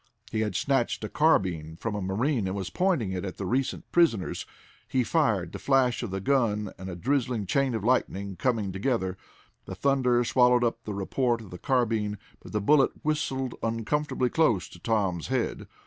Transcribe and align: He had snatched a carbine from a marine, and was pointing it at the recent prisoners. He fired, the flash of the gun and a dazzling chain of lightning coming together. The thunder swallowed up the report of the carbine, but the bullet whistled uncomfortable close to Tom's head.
He 0.31 0.39
had 0.39 0.55
snatched 0.55 1.03
a 1.03 1.09
carbine 1.09 1.75
from 1.75 1.93
a 1.93 2.01
marine, 2.01 2.47
and 2.47 2.55
was 2.55 2.71
pointing 2.71 3.11
it 3.11 3.23
at 3.23 3.37
the 3.37 3.45
recent 3.45 3.91
prisoners. 3.91 4.47
He 4.87 5.03
fired, 5.03 5.51
the 5.51 5.59
flash 5.59 6.01
of 6.01 6.09
the 6.09 6.19
gun 6.19 6.73
and 6.79 6.89
a 6.89 6.95
dazzling 6.95 7.45
chain 7.45 7.75
of 7.75 7.83
lightning 7.83 8.35
coming 8.35 8.71
together. 8.71 9.15
The 9.65 9.75
thunder 9.75 10.23
swallowed 10.23 10.63
up 10.63 10.85
the 10.85 10.95
report 10.95 11.39
of 11.41 11.51
the 11.51 11.59
carbine, 11.59 12.17
but 12.41 12.51
the 12.51 12.59
bullet 12.61 12.89
whistled 13.03 13.53
uncomfortable 13.61 14.29
close 14.29 14.67
to 14.69 14.79
Tom's 14.79 15.27
head. 15.27 15.67